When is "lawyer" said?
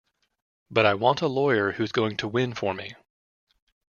1.27-1.73